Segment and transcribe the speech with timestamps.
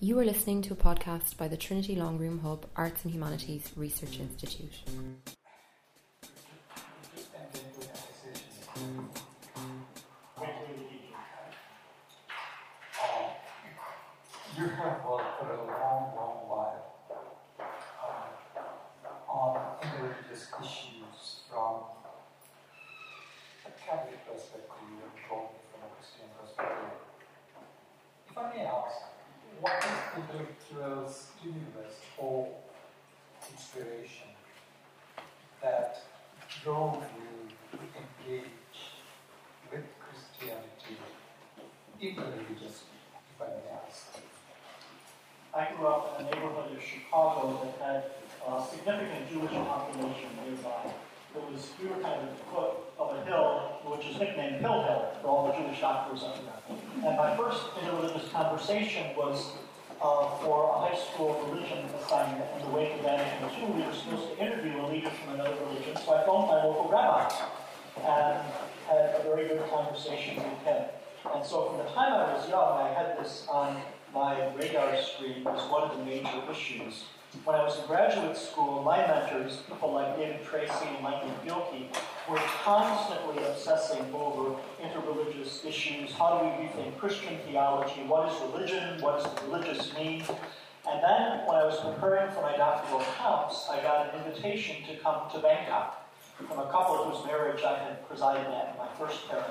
[0.00, 3.72] You are listening to a podcast by the Trinity Long Room Hub Arts and Humanities
[3.76, 4.82] Research Institute.
[55.86, 59.52] And my first interreligious conversation was
[60.02, 63.70] uh, for a high school religion assignment in the wake of Vatican II.
[63.70, 66.90] We were supposed to interview a leader from another religion, so I phoned my local
[66.90, 67.32] rabbi
[67.98, 68.42] and
[68.88, 70.84] had a very good conversation with him.
[71.34, 73.80] And so from the time I was young, I had this on
[74.12, 77.04] my radar screen as one of the major issues.
[77.44, 81.88] When I was in graduate school, my mentors, people like David Tracy and Michael Gilkey,
[82.28, 86.12] were constantly obsessing over interreligious issues.
[86.12, 88.02] How do we rethink Christian theology?
[88.02, 89.00] What is religion?
[89.00, 90.22] What does religious mean?
[90.88, 94.96] And then, when I was preparing for my doctoral counts, I got an invitation to
[95.02, 99.28] come to Bangkok from a couple whose marriage I had presided at in my first
[99.28, 99.44] parish.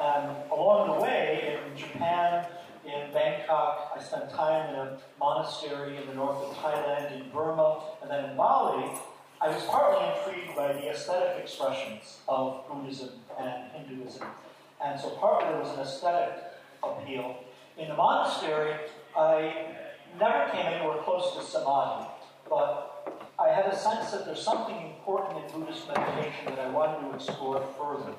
[0.00, 2.46] And along the way, in Japan,
[2.84, 3.92] in Bangkok.
[3.96, 8.30] I spent time in a monastery in the north of Thailand, in Burma, and then
[8.30, 8.90] in Bali.
[9.42, 14.26] I was partly intrigued by the aesthetic expressions of Buddhism and Hinduism.
[14.84, 16.34] And so partly there was an aesthetic
[16.82, 17.36] appeal.
[17.78, 18.74] In the monastery,
[19.16, 19.74] I
[20.18, 22.08] never came anywhere close to samadhi,
[22.50, 27.08] but I had a sense that there's something important in Buddhist meditation that I wanted
[27.08, 28.12] to explore further.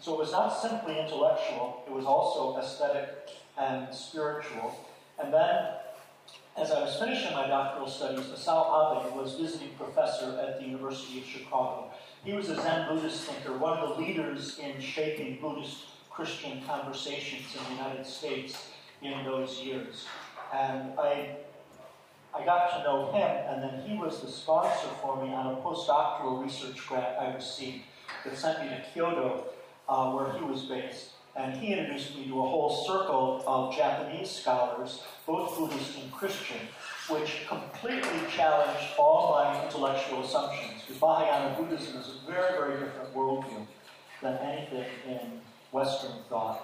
[0.00, 4.74] So it was not simply intellectual, it was also aesthetic and spiritual.
[5.22, 5.66] And then,
[6.56, 11.18] as I was finishing my doctoral studies, Masao Abe was visiting professor at the University
[11.18, 11.90] of Chicago.
[12.24, 15.78] He was a Zen Buddhist thinker, one of the leaders in shaping Buddhist
[16.10, 18.68] Christian conversations in the United States
[19.02, 20.06] in those years.
[20.54, 21.36] And I,
[22.32, 25.56] I got to know him, and then he was the sponsor for me on a
[25.56, 27.82] postdoctoral research grant I received
[28.24, 29.46] that sent me to Kyoto,
[29.88, 34.30] uh, where he was based and he introduced me to a whole circle of Japanese
[34.30, 36.60] scholars, both Buddhist and Christian,
[37.08, 40.82] which completely challenged all my intellectual assumptions.
[40.86, 43.66] Because Mahayana Buddhism is a very, very different worldview
[44.22, 45.40] than anything in
[45.72, 46.60] Western thought.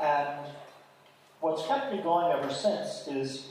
[0.00, 0.46] And
[1.40, 3.48] what's kept me going ever since is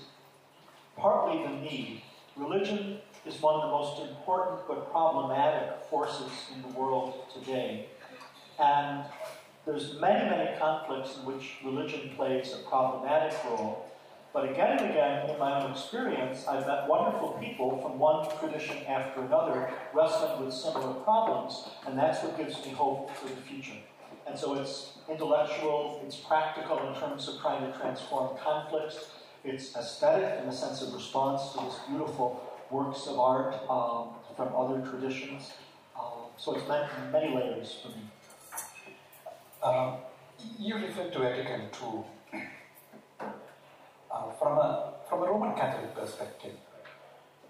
[0.97, 2.01] partly the need.
[2.35, 7.87] Religion is one of the most important but problematic forces in the world today.
[8.59, 9.03] And
[9.65, 13.85] there's many, many conflicts in which religion plays a problematic role.
[14.33, 18.77] But again and again, in my own experience, I've met wonderful people from one tradition
[18.87, 23.77] after another wrestling with similar problems, and that's what gives me hope for the future.
[24.25, 29.11] And so it's intellectual, it's practical in terms of trying to transform conflicts,
[29.43, 32.41] it's aesthetic in the sense of response to these beautiful
[32.71, 35.51] works of art um, from other traditions.
[35.99, 38.05] Um, so it's meant many layers for me.
[39.63, 39.95] Um,
[40.59, 42.03] you refer to Vatican II.
[44.11, 46.51] Uh, from, a, from a Roman Catholic perspective,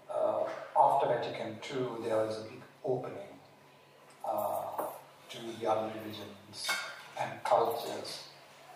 [0.08, 0.44] uh,
[0.80, 3.34] after Vatican II, there was a big opening
[4.24, 4.84] uh,
[5.28, 6.68] to the other religions
[7.20, 8.28] and cultures,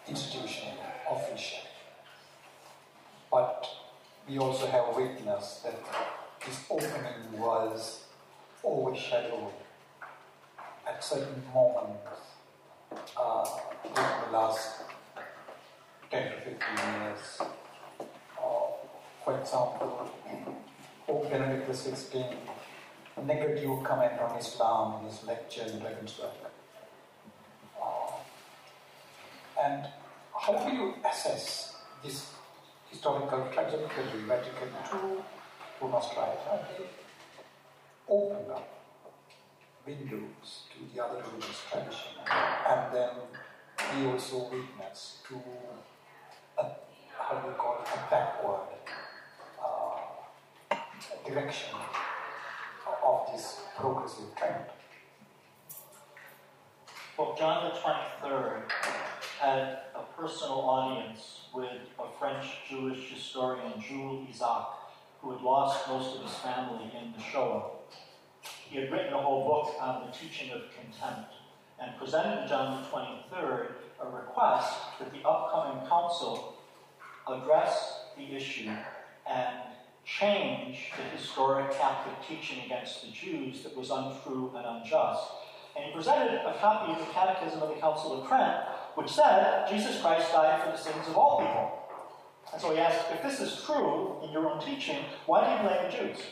[0.09, 0.75] institutionally,
[1.09, 1.63] officially.
[3.31, 3.69] But
[4.29, 5.79] we also have witnessed that
[6.45, 8.03] this opening was
[8.65, 9.53] overshadowed
[10.89, 12.09] at certain moments
[13.17, 13.45] uh,
[13.95, 14.83] the last
[16.11, 16.55] 10 to 15
[17.01, 17.41] years.
[17.41, 18.69] Uh,
[19.25, 20.11] for example,
[21.07, 22.35] Pope Benedict XVI,
[23.25, 26.31] negative comment on Islam in his lecture in Regensburg.
[27.81, 28.13] Uh,
[29.63, 29.87] and
[30.39, 32.33] how do you assess this
[32.91, 34.23] historical trajectory?
[34.27, 35.23] Vatican II,
[35.81, 36.39] who must write,
[38.09, 38.78] opened up
[39.89, 42.13] windows to the other religious tradition.
[42.69, 43.11] And then
[43.97, 45.35] we also witness to
[46.59, 46.65] a,
[47.17, 48.69] how do you call it, a backward
[49.65, 50.77] uh,
[51.27, 51.75] direction
[53.03, 54.65] of this progressive trend.
[57.17, 58.71] Well, John the 23rd
[59.41, 64.67] had a personal audience with a French Jewish historian, Jules Isaac,
[65.23, 67.71] who had lost most of his family in the Shoah.
[68.71, 71.33] He had written a whole book on the teaching of contempt
[71.81, 73.69] and presented John the 23rd
[74.01, 76.57] a request that the upcoming council
[77.27, 78.71] address the issue
[79.29, 79.57] and
[80.05, 85.25] change the historic Catholic teaching against the Jews that was untrue and unjust.
[85.77, 88.65] And he presented a copy of the Catechism of the Council of Trent,
[88.95, 91.79] which said Jesus Christ died for the sins of all people.
[92.53, 95.69] And so he asked, if this is true in your own teaching, why do you
[95.69, 96.25] blame the Jews?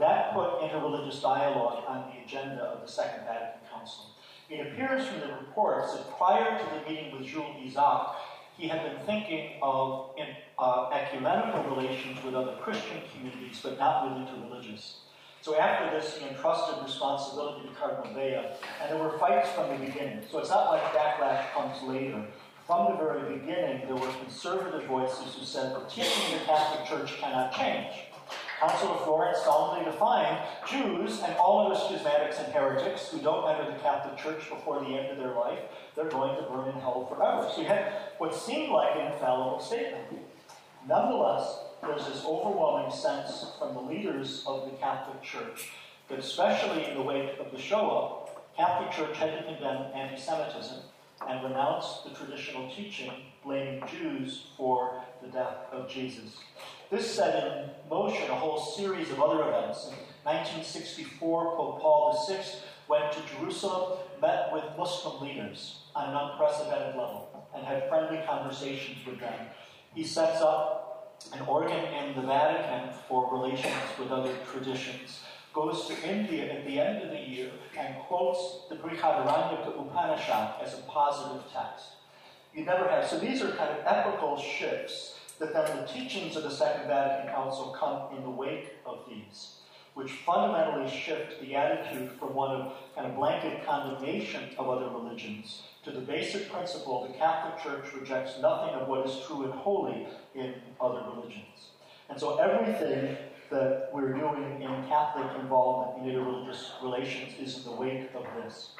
[0.00, 4.06] That put interreligious dialogue on the agenda of the Second Vatican Council.
[4.48, 8.16] It appears from the reports that prior to the meeting with Jules Isaac,
[8.56, 10.26] he had been thinking of in,
[10.58, 14.94] uh, ecumenical relations with other Christian communities, but not with interreligious.
[15.42, 19.84] So after this, he entrusted responsibility to Cardinal Bea, and there were fights from the
[19.84, 20.22] beginning.
[20.30, 22.24] So it's not like backlash comes later.
[22.66, 27.52] From the very beginning, there were conservative voices who said of the Catholic Church cannot
[27.52, 28.09] change.
[28.60, 33.72] Council of Florence solemnly defined Jews and all other schismatics and heretics who don't enter
[33.72, 35.60] the Catholic Church before the end of their life,
[35.96, 37.50] they're going to burn in hell forever.
[37.54, 40.04] So you had what seemed like an infallible statement.
[40.86, 45.70] Nonetheless, there's this overwhelming sense from the leaders of the Catholic Church
[46.10, 50.80] that, especially in the wake of the Shoah, Catholic Church had to condemn anti-Semitism
[51.26, 53.10] and renounce the traditional teaching
[53.42, 56.36] blaming Jews for the death of Jesus.
[56.90, 59.86] This set in motion a whole series of other events.
[59.86, 59.94] In
[60.24, 62.42] 1964, Pope Paul VI
[62.88, 69.06] went to Jerusalem, met with Muslim leaders on an unprecedented level, and had friendly conversations
[69.06, 69.34] with them.
[69.94, 75.20] He sets up an organ in the Vatican for relations with other traditions,
[75.54, 80.74] goes to India at the end of the year, and quotes the Brihadaranyaka Upanishad as
[80.74, 81.86] a positive text.
[82.52, 83.06] You never have.
[83.06, 87.34] So these are kind of epical shifts that then the teachings of the Second Vatican
[87.34, 89.56] Council come in the wake of these,
[89.94, 95.62] which fundamentally shift the attitude from one of kind of blanket condemnation of other religions
[95.84, 100.06] to the basic principle the Catholic Church rejects nothing of what is true and holy
[100.34, 101.70] in other religions.
[102.10, 103.16] And so everything
[103.50, 108.72] that we're doing in Catholic involvement in interreligious relations is in the wake of this.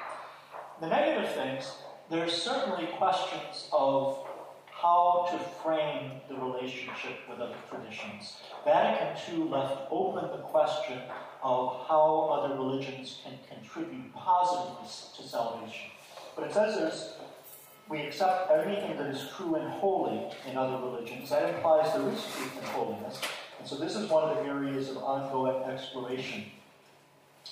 [0.81, 1.73] The negative things,
[2.11, 4.27] there's certainly questions of
[4.81, 8.39] how to frame the relationship with other traditions.
[8.65, 10.99] Vatican II left open the question
[11.43, 15.91] of how other religions can contribute positively to salvation.
[16.37, 17.15] But it says there's
[17.91, 21.29] we accept everything that is true and holy in other religions.
[21.31, 23.21] That implies there is truth and holiness.
[23.59, 26.45] And so this is one of the areas of ongoing exploration.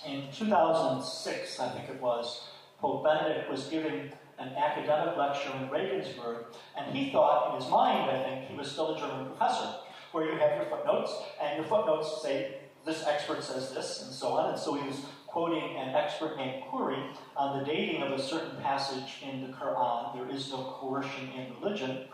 [0.06, 2.42] In 2006, I think it was,
[2.78, 6.46] Pope Benedict was giving an academic lecture in Regensburg,
[6.76, 9.74] and he thought, in his mind, I think, he was still a German professor,
[10.12, 11.12] where you have your footnotes,
[11.42, 14.50] and your footnotes say, this expert says this, and so on.
[14.50, 18.56] And so he was quoting an expert named Khoury on the dating of a certain
[18.62, 22.06] passage in the Quran, there is no coercion in religion,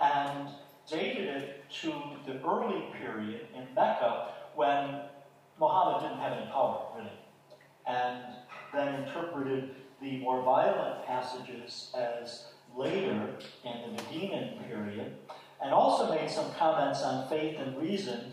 [0.00, 0.48] and
[0.90, 1.92] dated it to
[2.26, 5.02] the early period in Mecca when
[5.60, 7.12] Muhammad didn't have any power, really,
[7.86, 8.24] and
[8.72, 15.16] then interpreted the more violent passages as later in the Medinan period,
[15.62, 18.32] and also made some comments on faith and reason,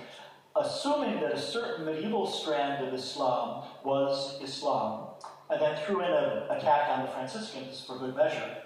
[0.55, 5.07] assuming that a certain medieval strand of Islam was Islam,
[5.49, 8.57] and then threw in an attack on the Franciscans for good measure.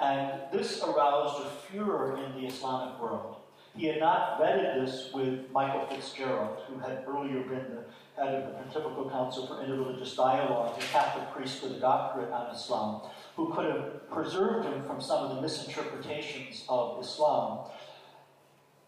[0.00, 3.36] And this aroused a furor in the Islamic world.
[3.76, 7.84] He had not vetted this with Michael Fitzgerald, who had earlier been the
[8.16, 12.54] head of the Pontifical Council for Interreligious Dialogue, a Catholic priest with a doctorate on
[12.54, 13.02] Islam,
[13.36, 17.70] who could have preserved him from some of the misinterpretations of Islam.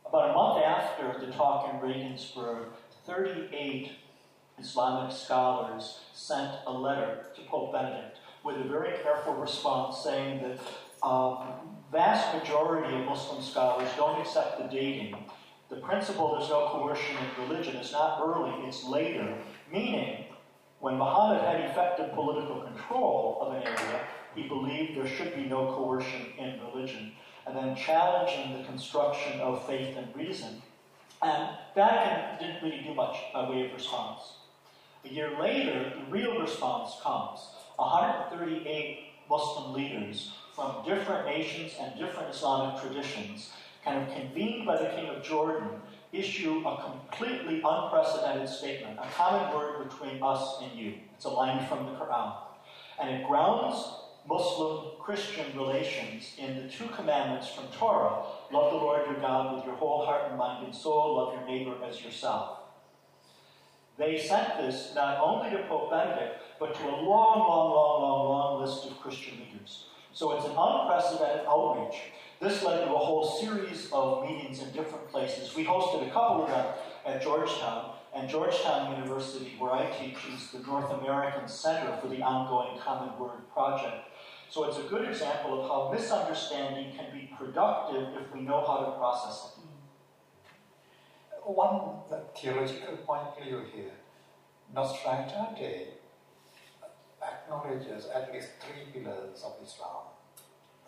[0.06, 2.68] About a month after the talk in Regensburg,
[3.06, 3.92] 38
[4.58, 11.06] Islamic scholars sent a letter to Pope Benedict with a very careful response saying that
[11.06, 11.38] um,
[11.90, 15.16] vast majority of Muslim scholars don't accept the dating
[15.72, 19.34] the principle there's no coercion in religion is not early, it's later,
[19.72, 20.26] meaning
[20.80, 24.00] when Muhammad had effective political control of an area,
[24.34, 27.12] he believed there should be no coercion in religion,
[27.46, 30.60] and then challenging the construction of faith and reason.
[31.22, 34.20] And Vatican didn't really do much by way of response.
[35.06, 37.40] A year later, the real response comes.
[37.76, 38.98] 138
[39.30, 43.50] Muslim leaders from different nations and different Islamic traditions
[43.84, 45.68] kind of convened by the king of Jordan,
[46.12, 50.94] issue a completely unprecedented statement, a common word between us and you.
[51.14, 52.34] It's a line from the Quran.
[53.00, 59.06] And it grounds Muslim Christian relations in the two commandments from Torah love the Lord
[59.06, 62.58] your God with your whole heart and mind and soul, love your neighbor as yourself.
[63.98, 68.28] They sent this not only to Pope Benedict, but to a long, long, long, long,
[68.28, 69.86] long list of Christian leaders.
[70.12, 72.00] So it's an unprecedented outreach.
[72.42, 75.54] This led to a whole series of meetings in different places.
[75.54, 76.66] We hosted a couple of them
[77.06, 82.20] at Georgetown, and Georgetown University, where I teach, is the North American Center for the
[82.20, 84.08] ongoing Common Word Project.
[84.50, 88.86] So it's a good example of how misunderstanding can be productive if we know how
[88.86, 89.64] to process it.
[91.44, 92.00] One
[92.36, 93.92] theological point clear here.
[94.74, 95.86] Nostra Aetate
[97.22, 100.06] acknowledges at least three pillars of Islam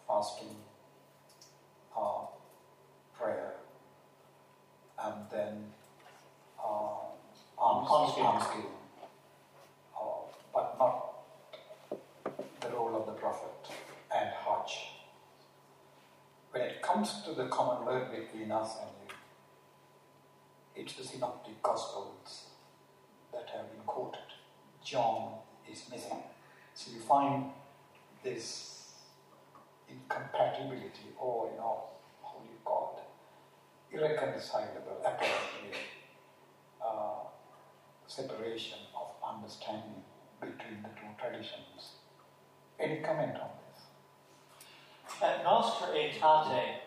[0.09, 0.57] fasting,
[1.97, 2.27] uh,
[3.17, 3.55] prayer,
[4.99, 5.73] and then
[7.59, 8.71] almsgiving.
[9.95, 11.15] Uh, but not
[12.61, 13.73] the role of the Prophet
[14.15, 14.91] and Hajj.
[16.51, 19.15] When it comes to the common word between us and you,
[20.77, 22.47] it's the synoptic gospels
[23.33, 24.21] that have been quoted.
[24.85, 25.39] John
[25.71, 26.23] is missing.
[26.75, 27.51] So you find
[28.23, 28.84] this
[29.95, 31.85] incompatibility or, you know,
[32.65, 33.97] call it?
[33.97, 35.79] Irreconcilable, apparently,
[36.85, 37.29] uh,
[38.07, 40.03] separation of understanding
[40.41, 41.97] between the two traditions.
[42.79, 45.23] Any comment on this?
[45.23, 46.81] At Nostra Aetate,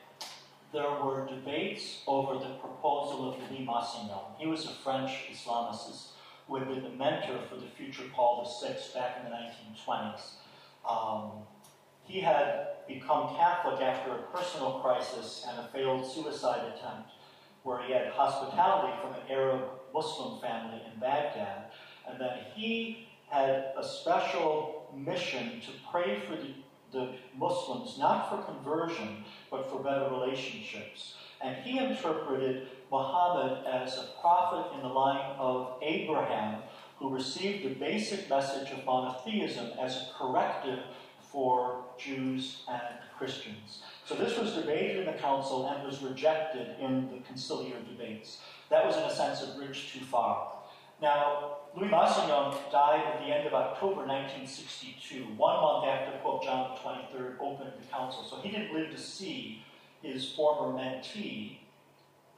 [0.74, 4.38] there were debates over the proposal of Louis Massignon.
[4.38, 6.10] He was a French Islamicist
[6.48, 10.36] who had been the mentor for the future Paul VI back in the 1920s.
[10.90, 11.44] Um,
[12.08, 17.12] he had become Catholic after a personal crisis and a failed suicide attempt,
[17.64, 19.62] where he had hospitality from an Arab
[19.94, 21.66] Muslim family in Baghdad,
[22.08, 26.54] and that he had a special mission to pray for the,
[26.94, 31.16] the Muslims, not for conversion, but for better relationships.
[31.42, 36.62] And he interpreted Muhammad as a prophet in the line of Abraham,
[36.98, 40.80] who received the basic message of monotheism as a corrective
[41.38, 42.82] for Jews and
[43.16, 43.84] Christians.
[44.08, 48.40] So this was debated in the council and was rejected in the conciliar debates.
[48.72, 50.54] That was, in a sense, a bridge too far.
[51.00, 56.76] Now, Louis Massignon died at the end of October 1962, one month after Pope John
[56.76, 58.24] XXIII opened the council.
[58.24, 59.62] So he didn't live to see
[60.02, 61.60] his former mentee,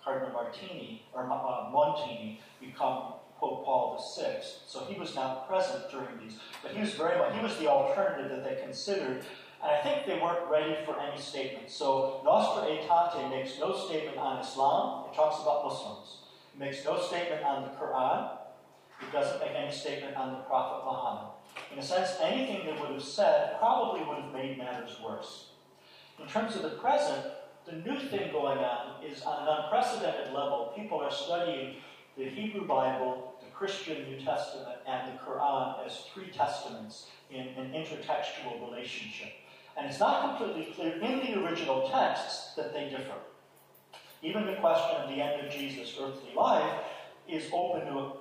[0.03, 4.41] Cardinal Martini, or uh, Montini, become Pope Paul VI.
[4.67, 7.67] So he was not present during these, but he was very much, he was the
[7.67, 9.24] alternative that they considered.
[9.62, 11.69] And I think they weren't ready for any statement.
[11.69, 15.05] So Nostra Aetate makes no statement on Islam.
[15.10, 16.17] It talks about Muslims.
[16.53, 18.31] It makes no statement on the Quran.
[19.01, 21.31] It doesn't make any statement on the Prophet Muhammad.
[21.72, 25.51] In a sense, anything they would have said probably would have made matters worse.
[26.22, 27.25] In terms of the present,
[27.65, 31.75] the new thing going on is on an unprecedented level, people are studying
[32.17, 33.29] the Hebrew Bible,
[33.60, 39.34] Christian New Testament, and the Quran as three testaments in an intertextual relationship.
[39.78, 43.18] And it's not completely clear in the original texts that they differ.
[44.22, 46.86] Even the question of the end of Jesus' earthly life
[47.28, 48.12] is open to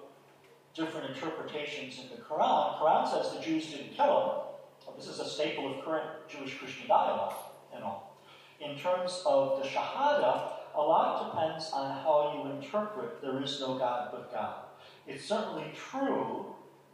[0.74, 2.72] different interpretations in the Quran.
[2.72, 4.48] The Quran says the Jews didn't kill
[4.86, 4.96] him.
[4.96, 7.34] This is a staple of current Jewish-Christian dialogue
[7.72, 8.16] and all.
[8.60, 13.78] In terms of the Shahada, a lot depends on how you interpret there is no
[13.78, 14.67] God but God.
[15.08, 16.44] It's certainly true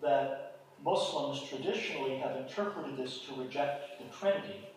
[0.00, 4.68] that Muslims traditionally have interpreted this to reject the Trinity.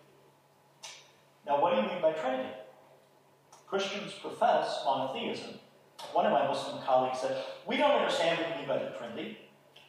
[1.46, 2.50] Now, what do you mean by Trinity?
[3.68, 5.60] Christians profess monotheism.
[6.14, 9.38] One of my Muslim colleagues said, We don't understand what you mean by the Trinity.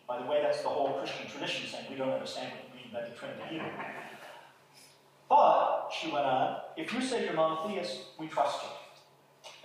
[0.06, 2.92] By the way, that's the whole Christian tradition saying we don't understand what you mean
[2.92, 3.72] by the Trinity either.
[5.30, 8.68] But, she went on, if you say you're monotheist, we trust you.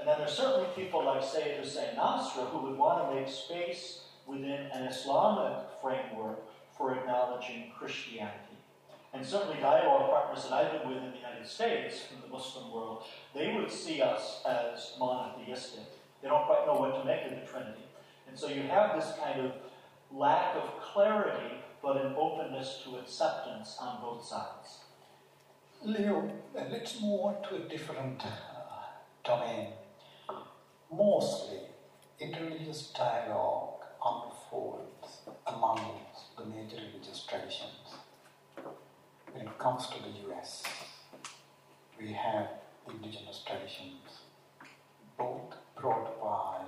[0.04, 4.02] And then there's certainly people like Sayyid Hussein Nasra who would want to make space
[4.28, 6.40] within an Islamic framework
[6.78, 8.58] for acknowledging Christianity.
[9.14, 12.74] And certainly dialogue partners that I've been with in the United States, from the Muslim
[12.74, 15.86] world, they would see us as monotheistic.
[16.22, 17.86] They don't quite know what to make of the Trinity.
[18.28, 19.54] And so you have this kind of
[20.12, 24.80] lack of clarity, but an openness to acceptance on both sides.
[25.82, 28.30] Leo, let's move on to a different uh,
[29.24, 29.68] domain.
[30.96, 31.60] Mostly,
[32.22, 35.80] interreligious dialogue unfolds among
[36.38, 37.98] the major religious traditions.
[39.32, 40.64] When it comes to the US,
[42.00, 42.48] we have
[42.88, 44.22] indigenous traditions,
[45.18, 46.64] both brought by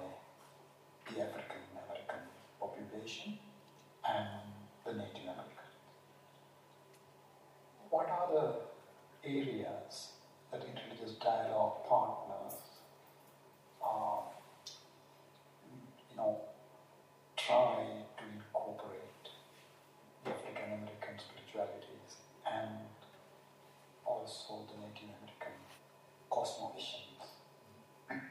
[1.14, 2.28] the African American
[2.60, 3.38] population
[4.08, 4.42] and
[4.86, 5.56] the Native American.
[7.96, 10.10] what are the areas
[10.52, 12.56] that interreligious dialogue partners
[13.82, 14.15] are,
[16.16, 16.42] know,
[17.38, 17.86] try
[18.18, 19.02] to incorporate
[20.24, 22.70] the African American spiritualities and
[24.06, 25.58] also the Native American
[26.32, 27.06] cosmovisions?
[28.10, 28.22] In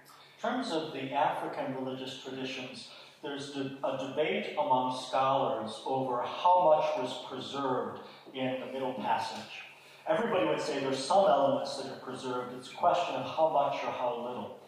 [0.40, 2.88] terms of the African religious traditions,
[3.22, 8.00] there's a debate among scholars over how much was preserved
[8.34, 9.62] in the Middle Passage.
[10.06, 12.54] Everybody would say there's some elements that are preserved.
[12.58, 14.58] It's a question of how much or how little.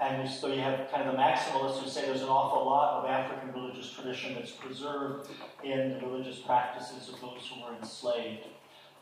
[0.00, 3.10] And so you have kind of the maximalists who say there's an awful lot of
[3.10, 5.30] African religious tradition that's preserved
[5.62, 8.46] in the religious practices of those who were enslaved.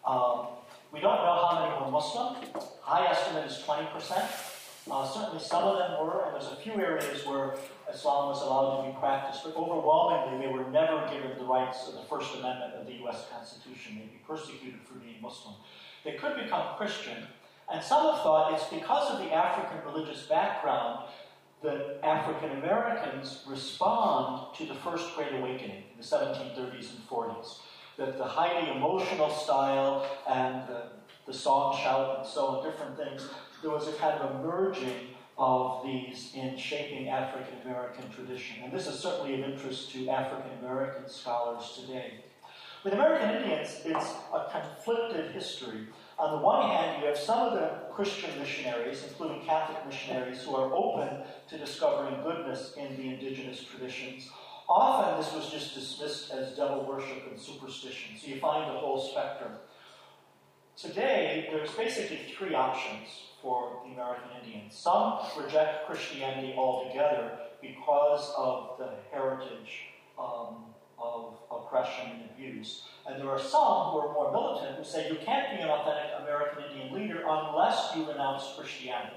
[0.07, 0.49] Um,
[0.93, 2.37] we don't know how many were Muslim.
[2.83, 4.49] High estimate is 20%.
[4.91, 7.55] Uh, certainly some of them were, and there's a few areas where
[7.91, 11.95] Islam was allowed to be practiced, but overwhelmingly they were never given the rights of
[11.95, 13.27] the First Amendment of the U.S.
[13.33, 13.97] Constitution.
[13.97, 15.55] They'd be persecuted for being Muslim.
[16.05, 17.29] They could become Christian,
[17.73, 21.05] and some have thought it's because of the African religious background
[21.63, 27.61] that African Americans respond to the First Great Awakening in the 1730s and 40s.
[27.99, 30.83] That the highly emotional style and the,
[31.27, 33.29] the song, shout, and so on, different things
[33.63, 38.57] there was a kind of a merging of these in shaping African American tradition.
[38.63, 42.25] And this is certainly of interest to African American scholars today.
[42.85, 45.87] With American Indians, it's a conflicted history.
[46.19, 50.55] On the one hand, you have some of the Christian missionaries, including Catholic missionaries, who
[50.55, 54.29] are open to discovering goodness in the indigenous traditions.
[54.69, 58.17] Often, this was just dismissed as devil worship and superstition.
[58.21, 59.53] So you find the whole spectrum.
[60.77, 63.09] Today, there's basically three options
[63.43, 64.77] for the American Indians.
[64.77, 69.87] Some reject Christianity altogether because of the heritage
[70.19, 70.72] um,
[71.03, 72.85] of oppression and abuse.
[73.07, 76.13] And there are some who are more militant who say you can't be an authentic
[76.21, 79.17] American Indian leader unless you renounce Christianity.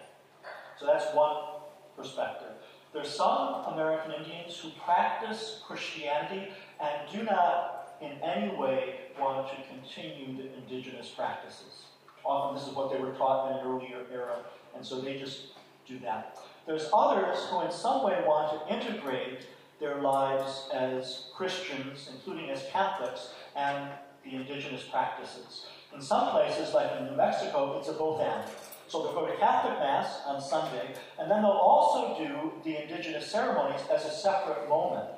[0.80, 1.62] So that's one
[1.96, 2.52] perspective.
[2.94, 9.56] There's some American Indians who practice Christianity and do not in any way want to
[9.68, 11.86] continue the indigenous practices.
[12.26, 14.38] Often this is what they were taught in an earlier era,
[14.76, 15.48] and so they just
[15.88, 16.40] do that.
[16.66, 19.46] There's others who, in some way, want to integrate
[19.80, 23.92] their lives as Christians, including as Catholics, and
[24.24, 25.66] the indigenous practices.
[25.94, 28.50] In some places, like in New Mexico, it's a both and.
[28.88, 33.30] So they'll go to Catholic Mass on Sunday, and then they'll also do the indigenous
[33.32, 35.10] ceremonies as a separate moment,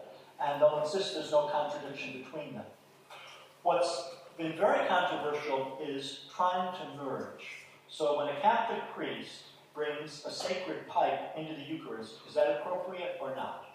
[0.42, 2.66] and they'll insist there's no contradiction between them.
[3.64, 7.44] What's been very controversial is trying to merge.
[7.90, 9.44] So when a Catholic priest
[9.74, 13.67] brings a sacred pipe into the Eucharist, is that appropriate or not?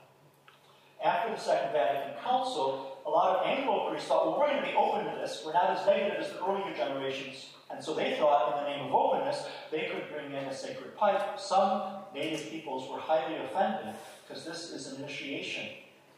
[1.04, 4.68] After the Second Vatican Council, a lot of Anglo priests thought, well, we're going to
[4.68, 5.42] be open to this.
[5.44, 7.46] We're not as negative as the earlier generations.
[7.70, 10.96] And so they thought, in the name of openness, they could bring in a sacred
[10.96, 11.40] pipe.
[11.40, 11.82] Some
[12.14, 13.94] native peoples were highly offended
[14.26, 15.68] because this is an initiation,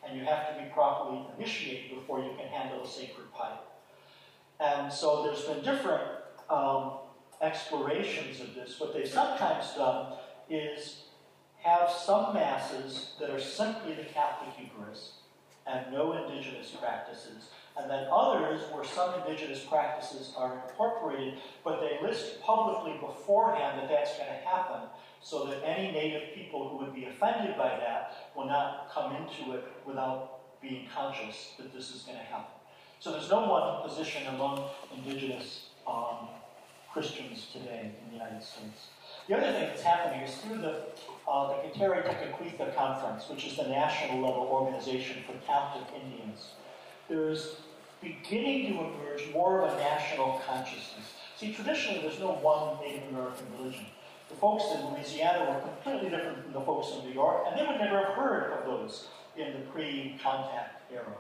[0.07, 3.61] and you have to be properly initiated before you can handle a sacred pipe.
[4.61, 6.03] And so there's been different
[6.51, 6.99] um,
[7.41, 8.79] explorations of this.
[8.79, 10.15] What they've sometimes done
[10.51, 11.04] is
[11.65, 15.13] have some masses that are simply the Catholic Eucharist
[15.67, 17.49] and no indigenous practices,
[17.79, 23.89] and then others where some indigenous practices are incorporated, but they list publicly beforehand that
[23.89, 24.89] that's going to happen
[25.23, 29.53] so that any native people who would be offended by that will not come into
[29.53, 32.53] it without being conscious that this is going to happen.
[33.01, 36.29] So there's no one position among indigenous um,
[36.93, 38.89] Christians today in the United States.
[39.27, 40.83] The other thing that's happening is through the,
[41.27, 46.51] uh, the Kateri Tekakwitha Conference, which is the national level organization for captive Indians,
[47.09, 47.57] there's
[48.03, 51.15] beginning to emerge more of a national consciousness.
[51.39, 53.87] See, traditionally, there's no one Native American religion.
[54.29, 57.67] The folks in Louisiana were completely different from the folks in New York, and they
[57.67, 61.17] would never have heard of those in the pre contact era.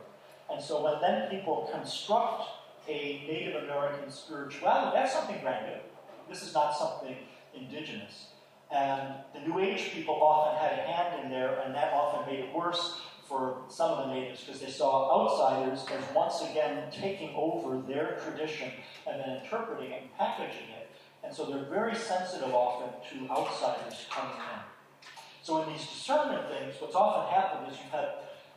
[0.53, 2.45] And so when then people construct
[2.87, 5.81] a Native American spirituality, that's something brand new.
[6.29, 7.17] This is not something
[7.57, 8.29] indigenous.
[8.71, 12.41] And the New Age people often had a hand in there, and that often made
[12.41, 17.35] it worse for some of the natives because they saw outsiders as once again taking
[17.35, 18.71] over their tradition
[19.07, 20.91] and then interpreting and packaging it.
[21.23, 24.61] And so they're very sensitive often to outsiders coming in.
[25.43, 28.09] So in these discernment things, what's often happened is you've had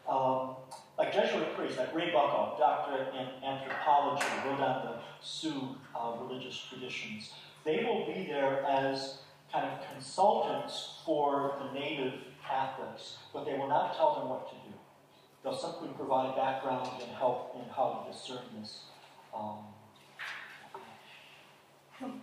[0.08, 0.56] um,
[0.98, 6.58] like Jesuit priests, like Ray Bucko, doctorate in anthropology, wrote on the Sioux uh, religious
[6.70, 7.34] traditions.
[7.68, 9.18] They will be there as
[9.52, 12.14] kind of consultants for the native
[12.48, 14.74] Catholics, but they will not tell them what to do.
[15.44, 18.84] They'll simply provide background and help in how to discern this.
[19.36, 19.58] Um,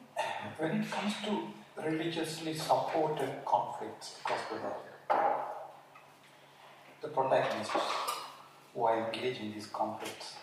[0.57, 4.87] when it comes to religiously supported conflicts across the world,
[7.03, 7.77] the protagonists
[8.73, 10.37] who are engaged in these conflicts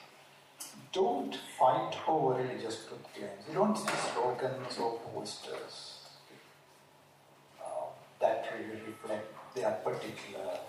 [0.91, 3.45] don't fight over religious claims.
[3.47, 5.99] You don't see slogans or posters
[7.63, 7.86] uh,
[8.19, 10.60] that really reflect their particular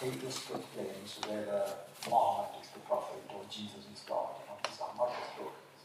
[0.00, 1.64] religious claims, whether
[2.08, 4.28] Muhammad is the prophet or Jesus is God.
[4.40, 5.80] You know, these are not the slogans.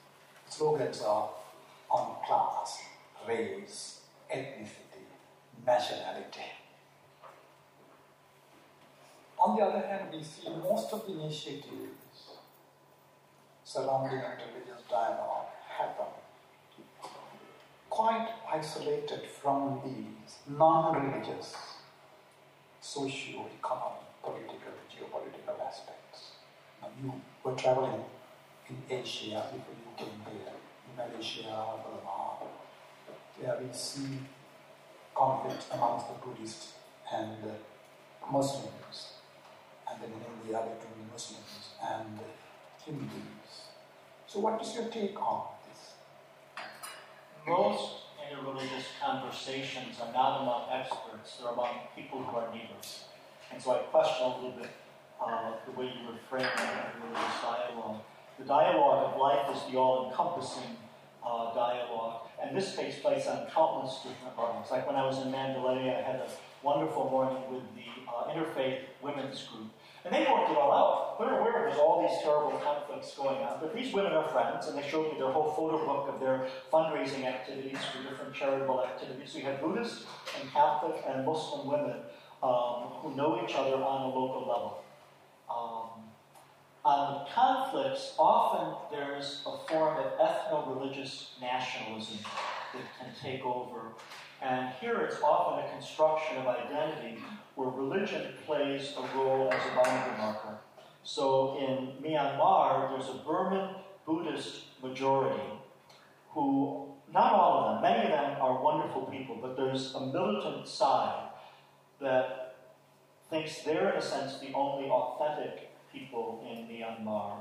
[0.49, 1.29] Slogans are
[1.89, 2.79] on class,
[3.27, 5.05] race, ethnicity,
[5.65, 6.51] nationality.
[9.39, 12.32] On the other hand, we see most of the initiatives
[13.73, 16.05] surrounding interreligious dialogue happen
[17.89, 21.55] quite isolated from the non-religious
[22.81, 26.33] socio-economic, political, geopolitical aspects.
[26.81, 28.03] Now, you were traveling
[28.69, 30.53] in Asia before you came here,
[30.85, 32.45] in Malaysia, Burma,
[33.39, 34.19] where we see
[35.15, 36.73] conflict amongst the Buddhists
[37.11, 37.37] and
[38.31, 39.13] Muslims,
[39.89, 42.29] and then in India between the Muslims and the
[42.85, 43.42] Hindus.
[44.33, 45.93] So, what is your take on this?
[47.47, 53.03] Most interreligious conversations are not among experts, they're among people who are neighbors.
[53.51, 54.71] And so I question a little bit
[55.23, 58.01] uh, the way you were framing interreligious dialogue.
[58.39, 60.77] The dialogue of life is the all encompassing
[61.23, 64.71] uh, dialogue, and this takes place on countless different levels.
[64.71, 66.27] Like when I was in Mandalay, I had a
[66.63, 69.69] wonderful morning with the uh, Interfaith Women's Group.
[70.05, 71.19] And they worked it all out.
[71.19, 74.77] They're aware there's all these terrible conflicts going on, but these women are friends, and
[74.77, 79.33] they showed me their whole photo book of their fundraising activities for different charitable activities.
[79.33, 80.03] You had Buddhist
[80.39, 81.97] and Catholic and Muslim women
[82.41, 84.83] um, who know each other on a local level.
[85.49, 86.03] Um,
[86.83, 92.17] on the conflicts, often there's a form of ethno-religious nationalism
[92.73, 93.93] that can take over.
[94.43, 97.17] And here it's often a construction of identity
[97.55, 100.57] where religion plays a role as a boundary marker.
[101.03, 103.75] So in Myanmar, there's a Burman
[104.05, 105.41] Buddhist majority
[106.31, 110.67] who, not all of them, many of them are wonderful people, but there's a militant
[110.67, 111.29] side
[112.01, 112.57] that
[113.29, 117.37] thinks they're, in a sense, the only authentic people in Myanmar.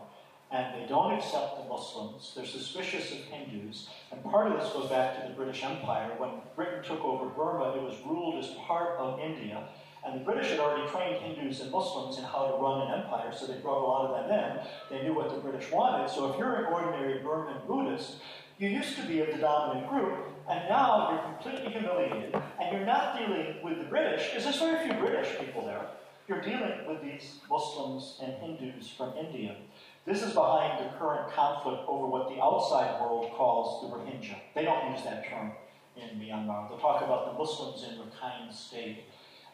[0.52, 2.32] And they don't accept the Muslims.
[2.36, 3.88] They're suspicious of Hindus.
[4.10, 6.10] And part of this goes back to the British Empire.
[6.18, 9.66] When Britain took over Burma, it was ruled as part of India.
[10.04, 13.32] And the British had already trained Hindus and Muslims in how to run an empire,
[13.32, 14.60] so they brought a lot of them in.
[14.90, 16.10] They knew what the British wanted.
[16.10, 18.16] So if you're an ordinary Burman Buddhist,
[18.58, 20.18] you used to be of the dominant group,
[20.50, 24.86] and now you're completely humiliated, and you're not dealing with the British, because there's very
[24.86, 25.86] few British people there.
[26.28, 29.56] You're dealing with these Muslims and Hindus from India.
[30.04, 34.36] This is behind the current conflict over what the outside world calls the Rohingya.
[34.52, 35.52] They don't use that term
[35.96, 36.68] in Myanmar.
[36.68, 39.04] They'll talk about the Muslims in Rakhine State.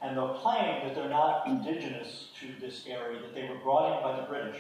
[0.01, 4.03] And they'll claim that they're not indigenous to this area, that they were brought in
[4.03, 4.59] by the British.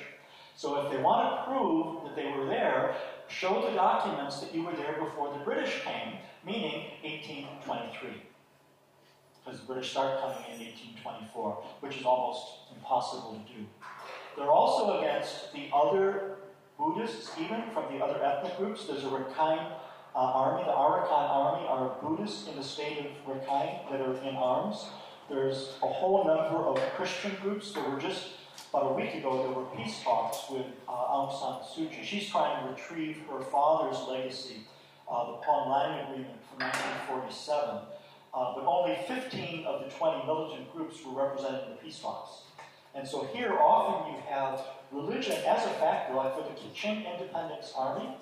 [0.57, 2.95] So if they want to prove that they were there,
[3.29, 8.29] show the documents that you were there before the British came, meaning 1823
[9.49, 13.67] because the British start coming in 1824, which is almost impossible to do.
[14.39, 16.37] They're also against the other
[16.79, 18.87] Buddhists, even from the other ethnic groups.
[18.87, 19.73] There's a Rakhine
[20.15, 24.37] uh, army, the Arakan army are Buddhists in the state of Rakhine that are in
[24.37, 24.87] arms.
[25.29, 27.73] There's a whole number of Christian groups.
[27.73, 28.29] There were just
[28.71, 32.05] about a week ago, there were peace talks with uh, Aung San Suu Kyi.
[32.05, 34.67] She's trying to retrieve her father's legacy,
[35.11, 37.81] uh, the Panglong Agreement from 1947.
[38.35, 42.48] Uh, but only 15 of the 20 militant groups were represented in the peace talks.
[42.95, 47.73] And so here, often you have religion as a factor, like for the Kachin Independence
[47.77, 48.17] Army,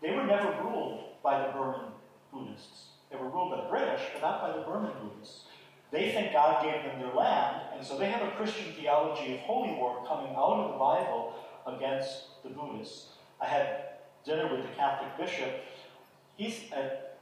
[0.00, 1.92] they were never ruled by the Burman
[2.32, 2.84] Buddhists.
[3.10, 5.44] They were ruled by the British, but not by the Burman Buddhists.
[5.90, 9.40] They think God gave them their land, and so they have a Christian theology of
[9.40, 11.34] holy war coming out of the Bible
[11.66, 13.08] against the Buddhists.
[13.40, 13.84] I had
[14.24, 15.52] dinner with the Catholic bishop.
[16.36, 17.18] He's at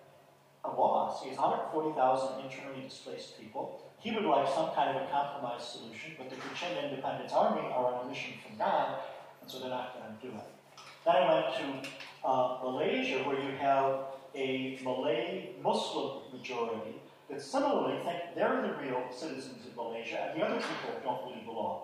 [0.64, 1.22] a loss.
[1.22, 3.82] He has 140,000 internally displaced people.
[4.00, 7.92] He would like some kind of a compromise solution, but the Kachin Independence Army are
[7.92, 8.98] on a mission from God,
[9.42, 10.82] and so they're not going to do it.
[11.04, 11.90] Then I went to
[12.26, 14.00] uh, Malaysia, where you have
[14.34, 16.96] a Malay Muslim majority
[17.28, 21.44] that similarly think they're the real citizens of Malaysia, and the other people don't really
[21.44, 21.82] belong.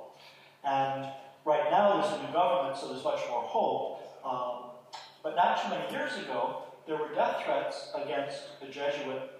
[0.64, 1.12] And
[1.44, 4.00] right now there's a new government, so there's much more hope.
[4.24, 4.70] Um,
[5.22, 9.35] but not too many years ago, there were death threats against a Jesuit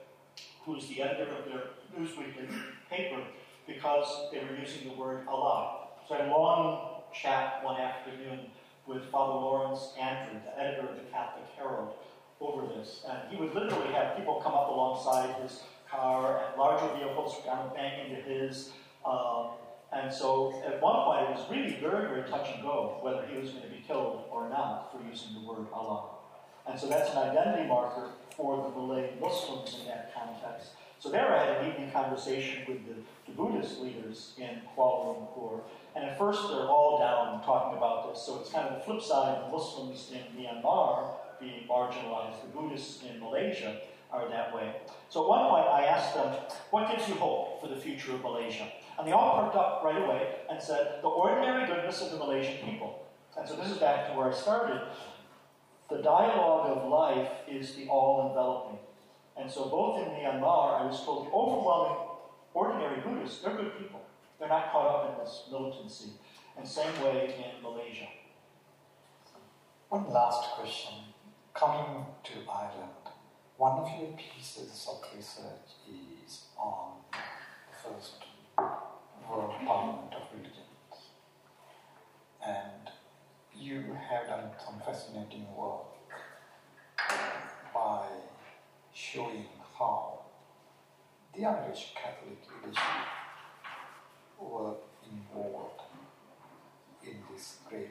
[0.67, 1.63] who's the editor of their
[1.97, 2.49] Newsweekly
[2.91, 3.23] paper
[3.67, 5.87] because they were using the word Allah.
[6.09, 8.51] So I had a long chat one afternoon
[8.87, 11.95] with Father Lawrence Andrew, the editor of the Catholic Herald,
[12.41, 13.05] over this.
[13.09, 17.61] And he would literally have people come up alongside his car and larger vehicles kind
[17.61, 18.71] of bang into his.
[19.05, 19.51] Um,
[19.93, 23.39] and so at one point it was really very, very touch and go whether he
[23.39, 26.11] was going to be killed or not for using the word Allah.
[26.69, 30.73] And so that's an identity marker for the Malay Muslims in that context.
[30.99, 32.95] So there I had an evening conversation with the,
[33.27, 35.61] the Buddhist leaders in Kuala Lumpur.
[35.95, 38.23] And at first they're all down talking about this.
[38.23, 42.43] So it's kind of the flip side of Muslims in Myanmar being marginalized.
[42.43, 43.81] The Buddhists in Malaysia
[44.13, 44.75] are that way.
[45.09, 46.35] So at one point I asked them,
[46.71, 48.67] what gives you hope for the future of Malaysia?
[48.99, 52.57] And they all perked up right away and said, the ordinary goodness of the Malaysian
[52.67, 53.07] people.
[53.39, 54.81] And so this is back to where I started.
[55.89, 58.79] The dialogue of life is the all enveloping.
[59.37, 62.09] And so, both in Myanmar, I was told the overwhelming
[62.55, 64.01] ordinary Buddhists, they're good people.
[64.39, 66.13] They're not caught up in this militancy.
[66.57, 68.09] And same way in Malaysia.
[69.89, 70.95] One last question.
[71.55, 72.91] Coming to Ireland,
[73.57, 78.25] one of your pieces of research is on the first
[78.59, 81.11] World Parliament of Religions.
[82.45, 82.86] And
[83.59, 85.87] you have done some fascinating work
[87.73, 88.07] by
[88.93, 89.47] showing
[89.79, 90.21] how
[91.35, 92.85] the Irish Catholic leadership
[94.39, 94.75] were
[95.11, 95.81] involved
[97.05, 97.91] in this great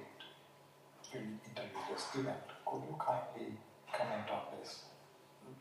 [1.13, 2.38] interreligious event.
[2.65, 3.58] Could you kindly
[3.91, 4.86] comment on this?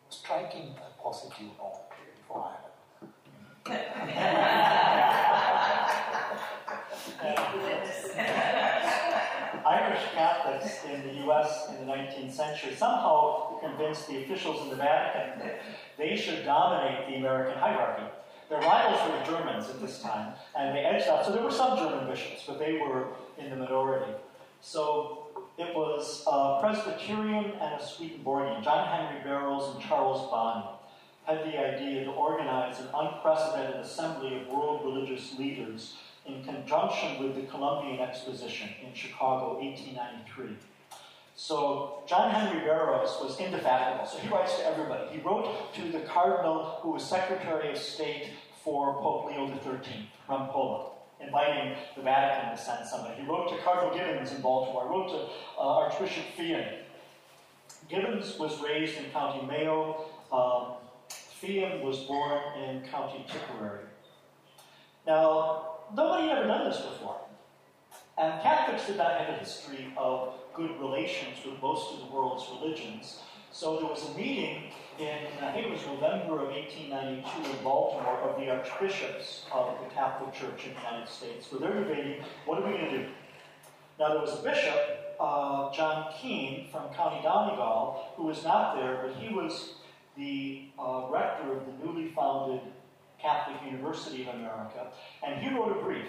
[0.08, 1.80] Striking a positive note
[2.26, 2.50] for
[3.66, 5.20] Ireland.
[9.74, 14.76] Irish Catholics in the US in the 19th century somehow convinced the officials in the
[14.76, 15.60] Vatican that
[15.98, 18.04] they should dominate the American hierarchy.
[18.48, 21.26] Their rivals were the Germans at this time, and they edged out.
[21.26, 24.12] So there were some German bishops, but they were in the minority.
[24.60, 25.26] So
[25.58, 30.66] it was a Presbyterian and a Swedenborgian, John Henry Barrows and Charles Bonney,
[31.24, 35.94] had the idea to organize an unprecedented assembly of world religious leaders
[36.26, 40.56] in conjunction with the Columbian Exposition in Chicago, 1893.
[41.37, 44.06] So John Henry Barrows was indefatigable.
[44.06, 45.08] So he writes to everybody.
[45.10, 48.30] He wrote to the cardinal who was Secretary of State
[48.62, 53.20] for Pope Leo XIII, Rampolla, inviting the Vatican to send somebody.
[53.20, 54.84] He wrote to Cardinal Gibbons in Baltimore.
[54.84, 56.78] He wrote to uh, Archbishop Feehan.
[57.88, 60.06] Gibbons was raised in County Mayo.
[60.32, 60.74] Um,
[61.42, 63.84] Feehan was born in County Tipperary.
[65.06, 67.20] Now, nobody had ever done this before.
[68.16, 72.44] And Catholics did not have a history of good relations with most of the world's
[72.61, 73.20] religions.
[73.50, 78.18] So there was a meeting in, I think it was November of 1892 in Baltimore,
[78.20, 82.59] of the archbishops of the Catholic Church in the United States, where they're debating what
[82.59, 83.07] are we going to do?
[83.98, 89.04] Now, there was a bishop, uh, John Keane from County Donegal, who was not there,
[89.04, 89.74] but he was
[90.16, 92.61] the uh, rector of the newly founded
[93.24, 94.92] Catholic University of America,
[95.26, 96.06] and he wrote a brief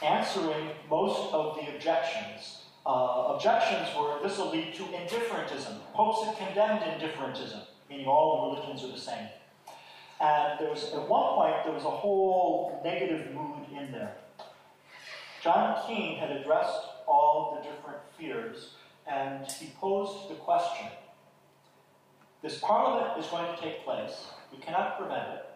[0.00, 2.62] answering most of the objections.
[2.86, 5.74] Uh, objections were this will lead to indifferentism.
[5.92, 9.28] Popes had condemned indifferentism, meaning all religions are the same.
[10.20, 14.14] And there was at one point there was a whole negative mood in there.
[15.42, 18.74] John Keane had addressed all the different fears,
[19.06, 20.86] and he posed the question:
[22.40, 24.26] This Parliament is going to take place.
[24.52, 25.49] We cannot prevent it.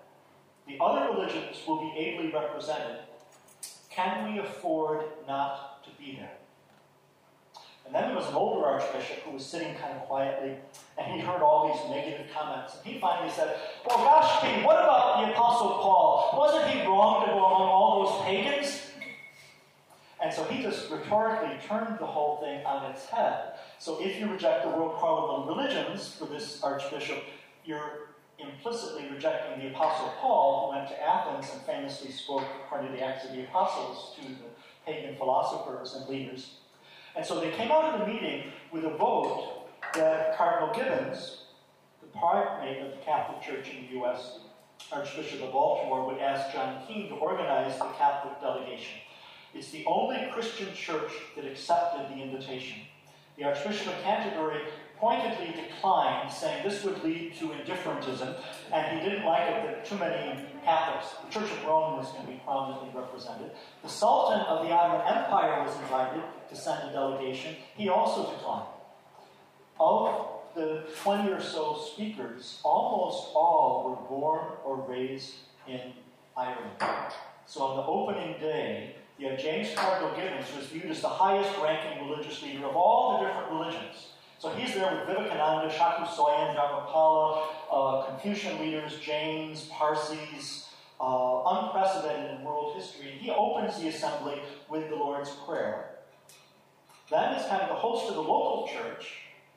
[0.67, 3.01] The other religions will be ably represented.
[3.91, 6.33] Can we afford not to be there?
[7.87, 10.57] And then there was an older archbishop who was sitting kind of quietly,
[10.97, 12.77] and he heard all these negative comments.
[12.77, 16.31] And he finally said, Well, gosh, King, what about the Apostle Paul?
[16.35, 18.81] Wasn't he wrong to go among all those pagans?
[20.23, 23.53] And so he just rhetorically turned the whole thing on its head.
[23.79, 27.23] So if you reject the World of Religions for this archbishop,
[27.67, 32.97] you're implicitly rejecting the Apostle Paul, who went to Athens and famously spoke, according to
[32.97, 34.51] the Acts of the Apostles, to the
[34.87, 36.55] pagan philosophers and leaders.
[37.17, 41.45] And so they came out of the meeting with a vote that Cardinal Gibbons,
[42.01, 44.39] the primate of the Catholic Church in the U.S.,
[44.93, 48.99] Archbishop of Baltimore, would ask John Keane to organize the Catholic delegation.
[49.55, 52.79] It's the only Christian church that accepted the invitation.
[53.37, 54.63] The Archbishop of Canterbury
[54.99, 58.35] pointedly declined, saying this would lead to indifferentism,
[58.73, 62.25] and he didn't like it that too many Catholics, the Church of Rome was going
[62.25, 63.51] to be prominently represented.
[63.83, 67.57] The Sultan of the Ottoman Empire was invited to send a delegation.
[67.77, 68.69] He also declined.
[69.79, 75.35] Of the 20 or so speakers, almost all were born or raised
[75.69, 75.81] in
[76.37, 76.81] Ireland.
[77.47, 81.09] So on the opening day, you have James Cardinal Gibbons, who is viewed as the
[81.09, 84.14] highest ranking religious leader of all the different religions.
[84.45, 90.69] So he's there with Vivekananda, Shaku Soyen, Dharmapala, uh, Confucian leaders, Jains, Parsis,
[91.01, 93.13] uh, unprecedented in world history.
[93.19, 95.95] He opens the assembly with the Lord's Prayer.
[97.11, 99.15] Then, as kind of the host of the local church,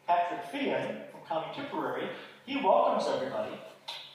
[0.08, 2.08] Patrick Feehan from County Tipperary,
[2.46, 3.60] he welcomes everybody.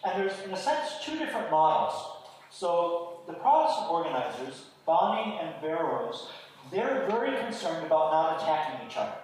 [0.07, 2.03] And there's, in a sense, two different models.
[2.49, 6.31] So the Protestant organizers, Bonney and Barrows,
[6.71, 9.22] they're very concerned about not attacking each other.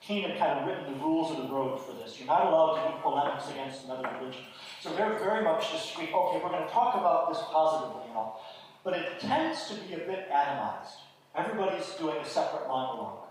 [0.00, 2.18] King had kind of written the rules of the road for this.
[2.18, 4.44] You're not allowed to do polemics against another religion.
[4.80, 6.10] So they're very much discreet.
[6.12, 8.36] Okay, we're going to talk about this positively, you know.
[8.82, 11.04] But it tends to be a bit atomized.
[11.36, 13.26] Everybody's doing a separate monologue.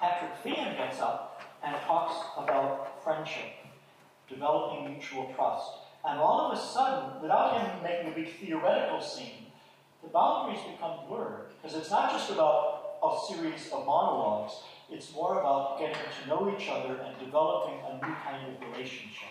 [0.00, 3.52] Patrick Feehan gets up and talks about friendship,
[4.28, 5.70] developing mutual trust.
[6.04, 9.52] And all of a sudden, without him making a big theoretical scene,
[10.02, 11.50] the boundaries become blurred.
[11.60, 14.54] Because it's not just about a series of monologues,
[14.90, 19.28] it's more about getting to know each other and developing a new kind of relationship.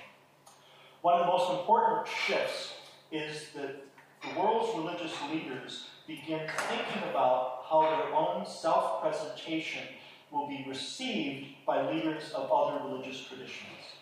[1.02, 2.74] One of the most important shifts
[3.12, 3.84] is that
[4.22, 9.84] the world's religious leaders begin thinking about how their own self presentation
[10.32, 13.96] will be received by leaders of other religious traditions.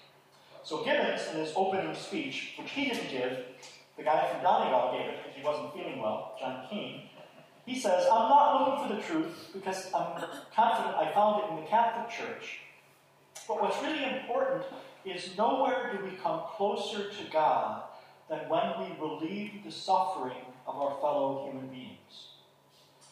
[0.64, 3.38] So Gibbons, in his opening speech, which he didn't give,
[3.96, 7.07] the guy from Donegal gave it because he wasn't feeling well, John Keane,
[7.68, 10.24] he says, I'm not looking for the truth because I'm
[10.56, 12.62] confident I found it in the Catholic Church.
[13.46, 14.64] But what's really important
[15.04, 17.84] is nowhere do we come closer to God
[18.30, 22.28] than when we relieve the suffering of our fellow human beings.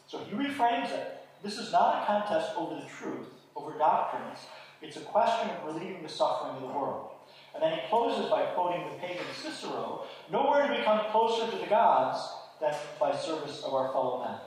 [0.08, 1.18] So he reframes it.
[1.44, 4.40] This is not a contest over the truth, over doctrines.
[4.82, 7.10] It's a question of relieving the suffering of the world.
[7.54, 11.58] And then he closes by quoting the pagan Cicero Nowhere do we come closer to
[11.58, 12.20] the gods
[12.60, 14.40] than by service of our fellow men,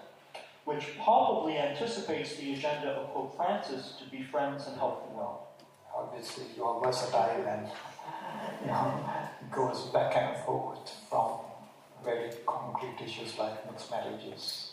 [0.64, 5.38] which palpably anticipates the agenda of Pope Francis to be friends and help the world.
[5.94, 7.68] Obviously, you are versatile and
[9.50, 11.40] goes back and forth from
[12.04, 14.72] very concrete issues like mixed marriages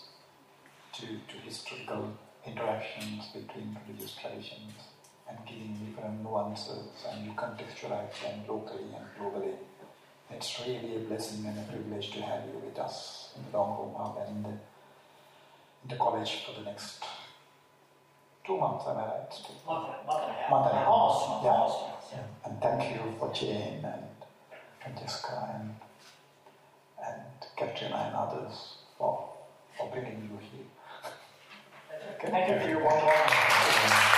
[0.93, 2.13] to, to historical
[2.45, 4.73] interactions between religious traditions
[5.27, 9.55] and giving different nuances and you contextualize them locally and globally.
[10.35, 13.77] It's really a blessing and a privilege to have you with us in the Long
[13.79, 17.01] Room Hub and in the, in the college for the next
[18.45, 19.29] two months, am I right?
[19.65, 20.51] Month, month and a half.
[20.51, 20.87] Month and a half.
[20.87, 21.51] Almost, month, Yeah.
[21.51, 21.77] almost,
[22.11, 22.19] yeah.
[22.45, 24.03] And thank you for Jane and
[24.81, 25.75] Francesca and,
[27.05, 27.21] and
[27.55, 29.29] Katrina and others for,
[29.77, 30.65] for bringing you here.
[32.21, 34.11] Thank you for your warm welcome.